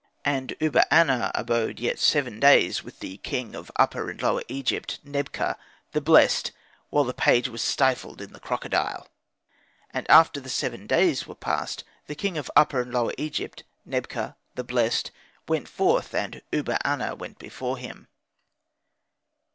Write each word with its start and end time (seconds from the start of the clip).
"And 0.25 0.55
Uba 0.59 0.87
aner 0.91 1.29
abode 1.35 1.79
yet 1.79 1.99
seven 1.99 2.39
days 2.39 2.81
with 2.83 3.01
the 3.01 3.17
king 3.17 3.53
of 3.53 3.69
Upper 3.75 4.09
and 4.09 4.19
Lower 4.19 4.41
Egypt, 4.47 4.97
Nebka, 5.03 5.59
the 5.91 6.01
blessed, 6.01 6.51
while 6.89 7.03
the 7.03 7.13
page 7.13 7.47
was 7.49 7.61
stifled 7.61 8.19
in 8.19 8.33
the 8.33 8.39
crocodile. 8.39 9.09
And 9.91 10.09
after 10.09 10.39
the 10.39 10.49
seven 10.49 10.87
days 10.87 11.27
were 11.27 11.35
passed, 11.35 11.83
the 12.07 12.15
king 12.15 12.35
of 12.35 12.49
Upper 12.55 12.81
and 12.81 12.91
Lower 12.91 13.13
Egypt, 13.19 13.63
Nebka, 13.85 14.35
the 14.55 14.63
blessed, 14.63 15.11
went 15.47 15.67
forth, 15.67 16.15
and 16.15 16.41
Uba 16.51 16.79
aner 16.83 17.13
went 17.13 17.37
before 17.37 17.77
him. 17.77 18.07